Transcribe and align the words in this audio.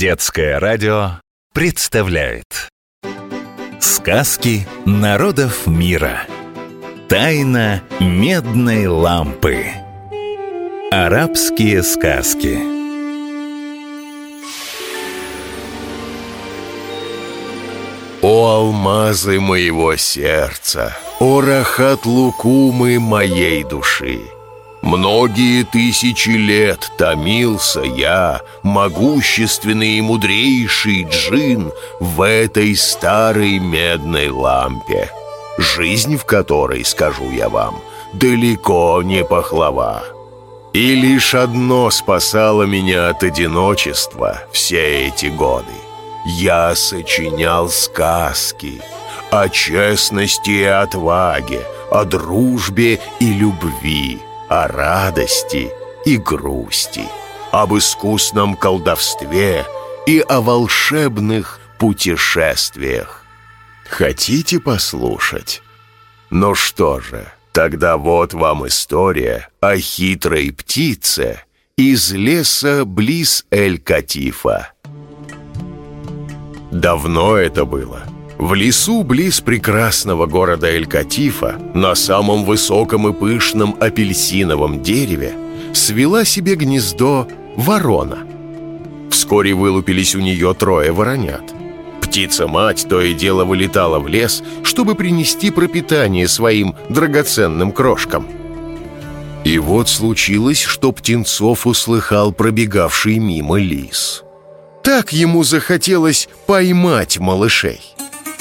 Детское 0.00 0.58
радио 0.58 1.20
представляет. 1.52 2.70
Сказки 3.80 4.66
народов 4.86 5.66
мира. 5.66 6.22
Тайна 7.06 7.82
медной 8.00 8.86
лампы. 8.86 9.66
Арабские 10.90 11.82
сказки. 11.82 12.56
О 18.22 18.46
алмазы 18.54 19.38
моего 19.38 19.96
сердца, 19.96 20.96
о 21.18 21.42
рахат 21.42 22.06
лукумы 22.06 22.98
моей 22.98 23.64
души! 23.64 24.39
Многие 24.82 25.64
тысячи 25.64 26.30
лет 26.30 26.90
томился 26.96 27.80
я, 27.80 28.40
могущественный 28.62 29.98
и 29.98 30.00
мудрейший 30.00 31.04
джин, 31.04 31.70
в 32.00 32.22
этой 32.22 32.74
старой 32.74 33.58
медной 33.58 34.30
лампе, 34.30 35.10
жизнь 35.58 36.16
в 36.16 36.24
которой, 36.24 36.84
скажу 36.84 37.30
я 37.30 37.50
вам, 37.50 37.76
далеко 38.14 39.02
не 39.02 39.22
пахлава. 39.22 40.02
И 40.72 40.94
лишь 40.94 41.34
одно 41.34 41.90
спасало 41.90 42.62
меня 42.62 43.08
от 43.10 43.22
одиночества 43.22 44.40
все 44.52 45.08
эти 45.08 45.26
годы. 45.26 45.66
Я 46.24 46.74
сочинял 46.74 47.68
сказки 47.68 48.80
о 49.30 49.48
честности 49.48 50.50
и 50.50 50.64
отваге, 50.64 51.62
о 51.90 52.04
дружбе 52.04 53.00
и 53.18 53.32
любви, 53.32 54.20
о 54.50 54.66
радости 54.66 55.70
и 56.04 56.16
грусти, 56.16 57.04
об 57.52 57.72
искусном 57.76 58.56
колдовстве 58.56 59.64
и 60.08 60.18
о 60.18 60.40
волшебных 60.40 61.60
путешествиях. 61.78 63.22
Хотите 63.88 64.58
послушать? 64.58 65.62
Ну 66.30 66.56
что 66.56 66.98
же, 66.98 67.32
тогда 67.52 67.96
вот 67.96 68.34
вам 68.34 68.66
история 68.66 69.48
о 69.60 69.76
хитрой 69.76 70.50
птице 70.52 71.44
из 71.76 72.10
леса 72.10 72.84
близ 72.84 73.46
Эль-Катифа. 73.52 74.72
Давно 76.72 77.36
это 77.36 77.64
было— 77.64 78.02
в 78.40 78.54
лесу 78.54 79.02
близ 79.02 79.42
прекрасного 79.42 80.24
города 80.24 80.66
Эль-Катифа, 80.66 81.60
на 81.74 81.94
самом 81.94 82.44
высоком 82.44 83.06
и 83.06 83.12
пышном 83.12 83.76
апельсиновом 83.78 84.82
дереве, 84.82 85.34
свела 85.74 86.24
себе 86.24 86.54
гнездо 86.54 87.28
ворона. 87.54 88.20
Вскоре 89.10 89.52
вылупились 89.52 90.14
у 90.14 90.20
нее 90.20 90.54
трое 90.54 90.90
воронят. 90.90 91.42
Птица-мать 92.00 92.86
то 92.88 93.02
и 93.02 93.12
дело 93.12 93.44
вылетала 93.44 93.98
в 93.98 94.08
лес, 94.08 94.42
чтобы 94.62 94.94
принести 94.94 95.50
пропитание 95.50 96.26
своим 96.26 96.74
драгоценным 96.88 97.72
крошкам. 97.72 98.26
И 99.44 99.58
вот 99.58 99.90
случилось, 99.90 100.62
что 100.62 100.92
Птенцов 100.92 101.66
услыхал 101.66 102.32
пробегавший 102.32 103.18
мимо 103.18 103.58
лис. 103.58 104.24
Так 104.82 105.12
ему 105.12 105.44
захотелось 105.44 106.30
поймать 106.46 107.18
малышей. 107.18 107.80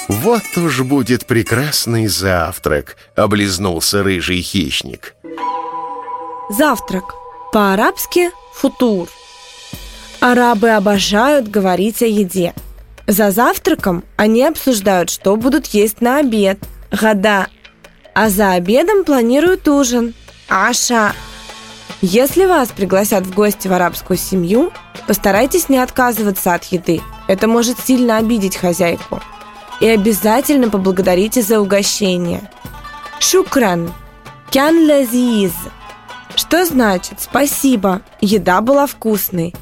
«Вот 0.09 0.41
уж 0.57 0.81
будет 0.81 1.27
прекрасный 1.27 2.07
завтрак»,— 2.07 2.97
облизнулся 3.15 4.01
рыжий 4.01 4.41
хищник. 4.41 5.13
Завтрак. 6.49 7.13
По-арабски 7.53 8.31
«футур». 8.51 9.07
Арабы 10.19 10.71
обожают 10.71 11.47
говорить 11.47 12.01
о 12.01 12.07
еде. 12.07 12.55
За 13.05 13.29
завтраком 13.29 14.03
они 14.15 14.43
обсуждают, 14.43 15.11
что 15.11 15.35
будут 15.35 15.67
есть 15.67 16.01
на 16.01 16.17
обед, 16.17 16.57
года, 16.91 17.45
а 18.15 18.29
за 18.29 18.53
обедом 18.53 19.03
планируют 19.03 19.67
ужин, 19.67 20.15
аша. 20.47 21.13
Если 22.01 22.45
вас 22.45 22.69
пригласят 22.69 23.27
в 23.27 23.33
гости 23.35 23.67
в 23.67 23.73
арабскую 23.73 24.17
семью, 24.17 24.71
постарайтесь 25.05 25.69
не 25.69 25.77
отказываться 25.77 26.55
от 26.55 26.63
еды. 26.65 26.99
Это 27.27 27.47
может 27.47 27.77
сильно 27.79 28.17
обидеть 28.17 28.57
хозяйку 28.57 29.21
и 29.79 29.87
обязательно 29.87 30.69
поблагодарите 30.69 31.41
за 31.41 31.59
угощение. 31.59 32.49
Шукран. 33.19 33.93
Кян 34.51 34.87
лазиз. 34.87 35.53
Что 36.35 36.65
значит 36.65 37.19
«спасибо», 37.19 38.01
еда 38.21 38.61
была 38.61 38.87
вкусной. 38.87 39.53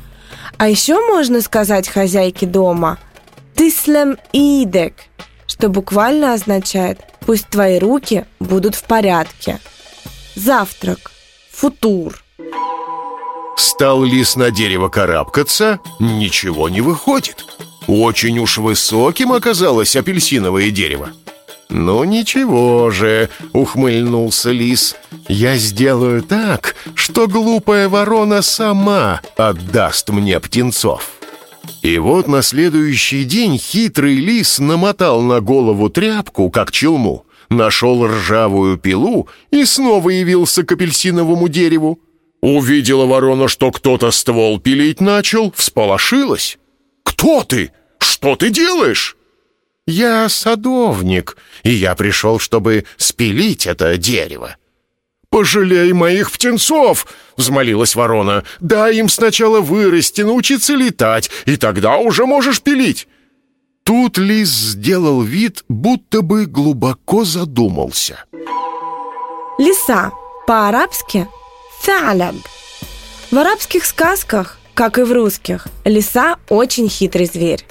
А 0.58 0.70
еще 0.70 1.00
можно 1.12 1.42
сказать 1.42 1.90
хозяйке 1.90 2.46
дома 2.46 2.98
«тислем 3.56 4.18
идек», 4.32 4.94
что 5.48 5.70
буквально 5.70 6.34
означает 6.34 7.00
«пусть 7.26 7.48
твои 7.48 7.80
руки 7.80 8.26
будут 8.40 8.76
в 8.76 8.84
порядке». 8.84 9.60
Завтрак. 10.36 11.12
Футур. 11.52 12.24
Стал 13.58 14.04
лис 14.04 14.36
на 14.36 14.52
дерево 14.52 14.90
карабкаться, 14.90 15.80
ничего 16.00 16.70
не 16.70 16.82
выходит. 16.82 17.44
Очень 17.88 18.40
уж 18.40 18.58
высоким 18.58 19.32
оказалось 19.32 19.96
апельсиновое 19.96 20.72
дерево. 20.72 21.12
«Ну 21.70 22.04
ничего 22.04 22.92
же»,— 22.92 23.30
ухмыльнулся 23.54 24.52
лис,— 24.52 24.96
«я 25.28 25.58
сделаю 25.58 26.22
так, 26.22 26.76
что 26.96 27.28
глупая 27.28 27.90
ворона 27.90 28.42
сама 28.42 29.22
отдаст 29.36 30.10
мне 30.10 30.40
птенцов». 30.40 31.12
И 31.82 31.98
вот 31.98 32.28
на 32.28 32.42
следующий 32.42 33.26
день 33.26 33.58
хитрый 33.58 34.16
лис 34.16 34.60
намотал 34.60 35.22
на 35.22 35.42
голову 35.42 35.90
тряпку, 35.90 36.50
как 36.50 36.72
челму, 36.72 37.26
нашел 37.50 38.08
ржавую 38.08 38.78
пилу 38.78 39.28
и 39.52 39.66
снова 39.66 40.10
явился 40.10 40.64
к 40.64 40.72
апельсиновому 40.72 41.50
дереву. 41.50 42.00
Увидела 42.42 43.06
ворона, 43.06 43.48
что 43.48 43.72
кто-то 43.72 44.12
ствол 44.12 44.60
пилить 44.60 45.02
начал, 45.02 45.52
всполошилась. 45.52 46.58
«Кто 47.04 47.44
ты? 47.44 47.72
Что 48.18 48.36
ты 48.36 48.50
делаешь?» 48.50 49.16
«Я 49.86 50.28
садовник, 50.28 51.38
и 51.62 51.70
я 51.70 51.94
пришел, 51.94 52.40
чтобы 52.40 52.86
спилить 52.98 53.68
это 53.68 53.96
дерево». 53.98 54.56
«Пожалей 55.30 55.94
моих 55.94 56.32
птенцов!»— 56.32 57.06
взмолилась 57.38 57.96
ворона. 57.96 58.44
«Дай 58.60 58.98
им 58.98 59.08
сначала 59.08 59.62
вырасти, 59.62 60.22
научиться 60.22 60.74
летать, 60.74 61.30
и 61.46 61.58
тогда 61.58 61.98
уже 61.98 62.26
можешь 62.26 62.62
пилить». 62.62 63.08
Тут 63.84 64.18
лис 64.18 64.50
сделал 64.50 65.22
вид, 65.22 65.64
будто 65.70 66.24
бы 66.24 66.48
глубоко 66.48 67.24
задумался. 67.24 68.26
Лиса. 69.60 70.12
По-арабски 70.48 71.28
«Саляб». 71.84 72.36
В 73.30 73.38
арабских 73.38 73.86
сказках, 73.86 74.58
как 74.74 74.98
и 74.98 75.04
в 75.04 75.12
русских, 75.12 75.68
лиса 75.86 76.38
очень 76.50 76.90
хитрый 76.90 77.28
зверь. 77.28 77.64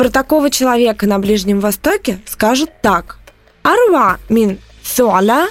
Про 0.00 0.08
такого 0.08 0.48
человека 0.48 1.06
на 1.06 1.18
Ближнем 1.18 1.60
Востоке 1.60 2.20
скажут 2.24 2.70
так. 2.80 3.18
«Арва 3.62 4.16
мин 4.30 4.58
суаля, 4.82 5.48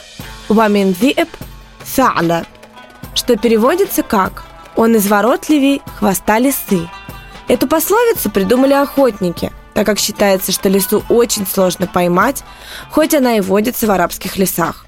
ва 0.48 0.68
мин 0.68 0.96
зиэб 1.00 1.30
са'ля», 1.86 2.48
что 3.14 3.38
переводится 3.38 4.02
как 4.02 4.42
«Он 4.76 4.98
изворотливей 4.98 5.84
хвоста 6.00 6.40
лисы». 6.40 6.90
Эту 7.48 7.68
пословицу 7.68 8.32
придумали 8.32 8.74
охотники, 8.74 9.52
так 9.76 9.86
как 9.86 10.00
считается, 10.00 10.52
что 10.52 10.68
лису 10.68 11.04
очень 11.10 11.46
сложно 11.46 11.86
поймать, 11.86 12.44
хоть 12.90 13.14
она 13.14 13.38
и 13.38 13.42
водится 13.42 13.86
в 13.86 13.92
арабских 13.92 14.38
лесах. 14.38 14.88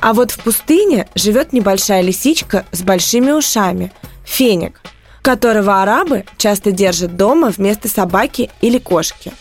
А 0.00 0.12
вот 0.12 0.30
в 0.30 0.38
пустыне 0.38 1.08
живет 1.16 1.52
небольшая 1.52 2.02
лисичка 2.02 2.66
с 2.70 2.82
большими 2.82 3.32
ушами– 3.32 3.92
феник– 4.24 4.80
которого 5.22 5.82
арабы 5.82 6.24
часто 6.36 6.72
держат 6.72 7.16
дома 7.16 7.50
вместо 7.50 7.88
собаки 7.88 8.50
или 8.60 8.78
кошки. 8.78 9.32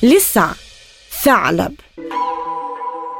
Лиса. 0.00 0.54
Салаб. 1.10 1.72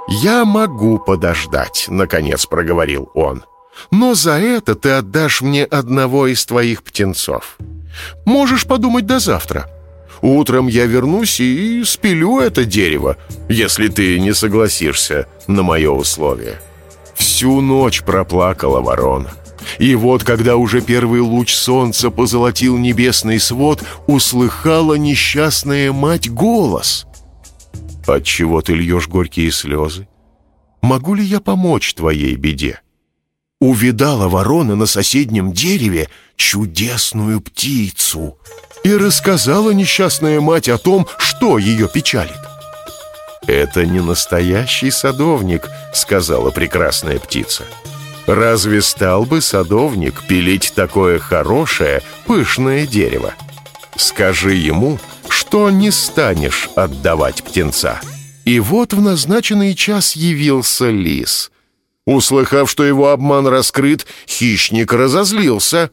«Я 0.08 0.44
могу 0.44 0.98
подождать»,— 0.98 1.86
наконец 1.88 2.46
проговорил 2.46 3.10
он. 3.14 3.44
«Но 3.90 4.14
за 4.14 4.38
это 4.38 4.74
ты 4.74 4.90
отдашь 4.90 5.42
мне 5.42 5.64
одного 5.64 6.28
из 6.28 6.44
твоих 6.46 6.82
птенцов. 6.82 7.56
Можешь 8.24 8.66
подумать 8.66 9.06
до 9.06 9.18
завтра. 9.18 9.68
Утром 10.22 10.68
я 10.68 10.86
вернусь 10.86 11.40
и 11.40 11.82
спилю 11.84 12.38
это 12.38 12.64
дерево, 12.64 13.16
если 13.48 13.88
ты 13.88 14.18
не 14.20 14.32
согласишься 14.32 15.26
на 15.46 15.62
мое 15.62 15.90
условие». 15.90 16.60
Всю 17.14 17.60
ночь 17.60 18.02
проплакала 18.02 18.80
ворона. 18.80 19.30
И 19.78 19.94
вот, 19.94 20.24
когда 20.24 20.56
уже 20.56 20.80
первый 20.80 21.20
луч 21.20 21.54
солнца 21.54 22.10
позолотил 22.10 22.78
небесный 22.78 23.38
свод, 23.38 23.82
услыхала 24.06 24.94
несчастная 24.94 25.92
мать 25.92 26.30
голос. 26.30 27.06
«Отчего 28.06 28.62
ты 28.62 28.74
льешь 28.74 29.08
горькие 29.08 29.50
слезы? 29.50 30.08
Могу 30.80 31.14
ли 31.14 31.24
я 31.24 31.40
помочь 31.40 31.94
твоей 31.94 32.36
беде?» 32.36 32.80
Увидала 33.60 34.28
ворона 34.28 34.76
на 34.76 34.86
соседнем 34.86 35.52
дереве 35.52 36.08
чудесную 36.36 37.40
птицу 37.40 38.38
и 38.84 38.94
рассказала 38.94 39.70
несчастная 39.70 40.40
мать 40.40 40.68
о 40.68 40.78
том, 40.78 41.06
что 41.18 41.58
ее 41.58 41.88
печалит. 41.88 42.36
«Это 43.46 43.86
не 43.86 44.00
настоящий 44.00 44.90
садовник»,— 44.90 45.68
сказала 45.94 46.50
прекрасная 46.50 47.18
птица. 47.18 47.64
«Разве 48.26 48.82
стал 48.82 49.24
бы 49.24 49.40
садовник 49.40 50.22
пилить 50.26 50.72
такое 50.74 51.18
хорошее, 51.18 52.02
пышное 52.26 52.86
дерево? 52.86 53.34
Скажи 53.96 54.54
ему, 54.54 54.98
что 55.28 55.70
не 55.70 55.90
станешь 55.90 56.68
отдавать 56.74 57.42
птенца». 57.44 58.00
И 58.44 58.60
вот 58.60 58.92
в 58.92 59.00
назначенный 59.00 59.74
час 59.74 60.14
явился 60.14 60.88
лис. 60.90 61.50
Услыхав, 62.06 62.70
что 62.70 62.84
его 62.84 63.10
обман 63.10 63.48
раскрыт, 63.48 64.06
хищник 64.28 64.92
разозлился. 64.92 65.90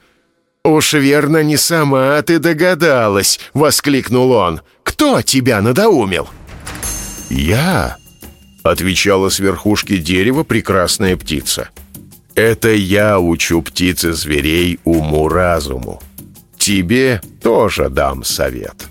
«Уж 0.63 0.93
верно, 0.93 1.43
не 1.43 1.57
сама 1.57 2.21
ты 2.21 2.39
догадалась!»— 2.39 3.39
воскликнул 3.53 4.31
он. 4.31 4.61
«Кто 4.83 5.21
тебя 5.21 5.61
надоумил?» 5.61 6.29
«Я»,— 7.29 7.97
отвечала 8.63 9.29
с 9.29 9.39
верхушки 9.39 9.97
дерева 9.97 10.43
прекрасная 10.43 11.17
птица. 11.17 11.69
«Это 12.35 12.69
я 12.69 13.19
учу 13.19 13.61
птицы 13.61 14.13
зверей 14.13 14.79
уму-разуму. 14.83 16.01
Тебе 16.57 17.21
тоже 17.41 17.89
дам 17.89 18.23
совет». 18.23 18.87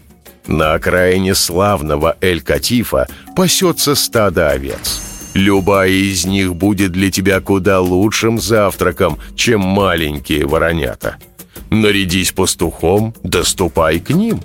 На 0.46 0.74
окраине 0.74 1.34
славного 1.34 2.16
Эль-Катифа 2.20 3.08
пасется 3.36 3.94
стадо 3.94 4.50
овец. 4.50 5.00
Любая 5.34 5.88
из 5.88 6.24
них 6.26 6.54
будет 6.56 6.92
для 6.92 7.10
тебя 7.10 7.40
куда 7.40 7.80
лучшим 7.80 8.38
завтраком, 8.40 9.18
чем 9.34 9.60
маленькие 9.60 10.46
воронята. 10.46 11.16
Нарядись 11.70 12.32
пастухом, 12.32 13.14
доступай 13.22 13.98
к 13.98 14.10
ним. 14.10 14.40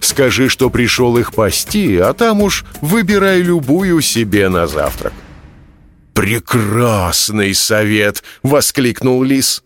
Скажи, 0.00 0.48
что 0.48 0.68
пришел 0.70 1.16
их 1.16 1.32
пасти, 1.32 1.98
а 1.98 2.12
там 2.12 2.40
уж 2.40 2.64
выбирай 2.80 3.40
любую 3.40 4.00
себе 4.00 4.48
на 4.48 4.66
завтрак. 4.66 5.12
«Прекрасный 6.14 7.54
совет!»— 7.54 8.22
воскликнул 8.42 9.22
лис. 9.22 9.62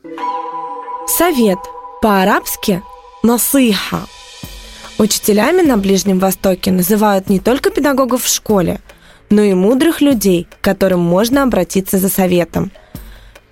Совет 1.06 1.58
по-арабски 2.02 2.82
«насыха» 3.22 4.06
Учителями 4.98 5.60
на 5.60 5.76
Ближнем 5.76 6.19
Востоке 6.19 6.72
называют 6.72 7.28
не 7.28 7.38
только 7.38 7.70
педагогов 7.70 8.25
в 8.25 8.32
школе, 8.32 8.81
но 9.28 9.43
и 9.43 9.52
мудрых 9.52 10.00
людей, 10.00 10.46
к 10.50 10.64
которым 10.64 11.00
можно 11.00 11.43
обратиться 11.43 11.98
за 11.98 12.08
советом. 12.08 12.72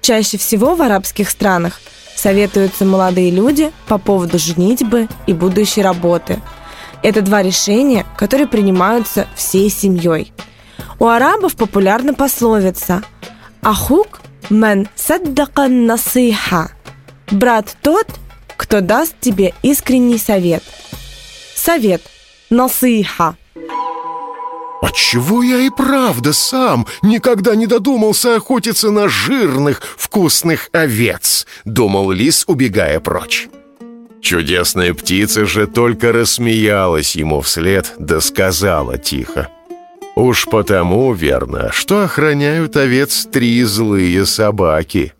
Чаще 0.00 0.38
всего 0.38 0.74
в 0.74 0.80
арабских 0.80 1.28
странах 1.28 1.80
советуются 2.16 2.86
молодые 2.86 3.30
люди 3.30 3.72
по 3.88 3.98
поводу 3.98 4.38
женитьбы 4.38 5.08
и 5.26 5.34
будущей 5.34 5.82
работы. 5.82 6.40
Это 7.02 7.20
два 7.20 7.42
решения, 7.42 8.06
которые 8.16 8.46
принимаются 8.46 9.26
всей 9.34 9.68
семьей. 9.68 10.32
У 10.98 11.06
арабов 11.06 11.56
популярна 11.56 12.14
пословица 12.14 13.02
«Ахук 13.62 14.20
мен 14.50 14.88
саддакан 14.94 15.86
насиха»– 15.86 16.70
«Брат 17.30 17.76
тот, 17.82 18.06
кто 18.56 18.80
даст 18.80 19.14
тебе 19.20 19.54
искренний 19.62 20.18
совет». 20.18 20.62
Совет. 21.54 22.02
Насыха. 22.50 23.36
Отчего 24.82 25.42
я 25.42 25.60
и 25.60 25.70
правда 25.70 26.34
сам 26.34 26.86
никогда 27.02 27.54
не 27.54 27.66
додумался 27.66 28.36
охотиться 28.36 28.90
на 28.90 29.08
жирных, 29.08 29.80
вкусных 29.96 30.68
овец, 30.72 31.46
думал 31.64 32.10
лис, 32.10 32.44
убегая 32.46 33.00
прочь. 33.00 33.48
Чудесная 34.20 34.92
птица 34.92 35.46
же 35.46 35.66
только 35.66 36.12
рассмеялась 36.12 37.16
ему 37.16 37.40
вслед, 37.40 37.94
да 37.98 38.20
сказала 38.20 38.98
тихо. 38.98 39.48
Уж 40.14 40.46
потому 40.46 41.12
верно, 41.12 41.70
что 41.72 42.04
охраняют 42.04 42.76
овец 42.76 43.26
три 43.30 43.62
злые 43.64 44.26
собаки. 44.26 45.12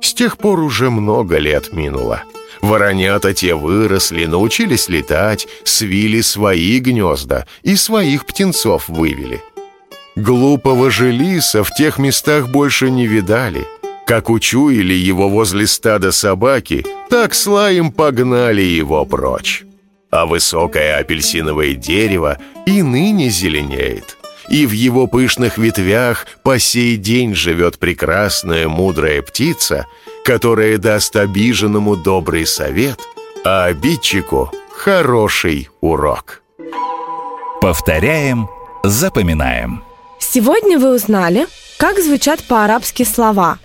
С 0.00 0.12
тех 0.14 0.38
пор 0.38 0.60
уже 0.60 0.90
много 0.90 1.38
лет 1.38 1.72
минуло. 1.72 2.24
Воронята 2.60 3.32
те 3.34 3.54
выросли, 3.54 4.24
научились 4.24 4.88
летать, 4.88 5.46
свили 5.62 6.20
свои 6.20 6.80
гнезда 6.80 7.46
и 7.62 7.76
своих 7.76 8.26
птенцов 8.26 8.88
вывели. 8.88 9.40
Глупого 10.16 10.90
же 10.90 11.12
лиса 11.12 11.62
в 11.62 11.72
тех 11.74 11.98
местах 11.98 12.48
больше 12.48 12.90
не 12.90 13.06
видали. 13.06 13.64
Как 14.04 14.30
учуяли 14.30 14.94
его 14.94 15.28
возле 15.28 15.68
стада 15.68 16.10
собаки, 16.10 16.84
так 17.08 17.34
слаем 17.34 17.92
погнали 17.92 18.62
его 18.62 19.04
прочь. 19.04 19.67
А 20.10 20.26
высокое 20.26 20.98
апельсиновое 20.98 21.74
дерево 21.74 22.38
и 22.66 22.82
ныне 22.82 23.28
зеленеет. 23.28 24.16
И 24.48 24.64
в 24.66 24.72
его 24.72 25.06
пышных 25.06 25.58
ветвях 25.58 26.26
по 26.42 26.58
сей 26.58 26.96
день 26.96 27.34
живет 27.34 27.78
прекрасная 27.78 28.68
мудрая 28.68 29.20
птица— 29.22 29.86
которая 30.28 30.76
даст 30.76 31.16
обиженному 31.16 31.96
добрый 31.96 32.44
совет, 32.44 33.00
а 33.46 33.64
обидчику 33.64 34.52
хороший 34.70 35.70
урок. 35.80 36.42
Повторяем, 37.62 38.46
запоминаем. 38.84 39.82
Сегодня 40.18 40.78
вы 40.78 40.94
узнали, 40.94 41.46
как 41.78 41.98
звучат 41.98 42.44
по-арабски 42.46 43.04
слова 43.04 43.58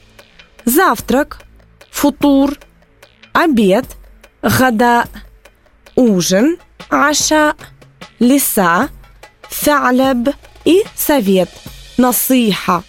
«завтрак», 0.64 1.42
«футур», 1.92 2.54
«обед», 3.34 3.86
«гада», 4.42 5.04
«ужин», 5.96 6.58
«аша», 6.90 7.56
«лиса», 8.20 8.90
«фяляб» 9.50 10.36
и 10.66 10.84
«совет», 10.96 11.50
«насыха». 11.98 12.84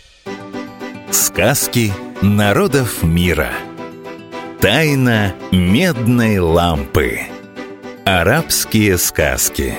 Сказки 1.10 1.92
народов 2.22 3.02
мира. 3.02 3.50
Тайна 4.60 5.34
медной 5.52 6.38
лампы. 6.38 7.20
Арабские 8.04 8.98
сказки. 8.98 9.74